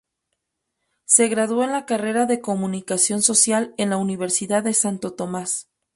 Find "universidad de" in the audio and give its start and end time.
3.97-4.73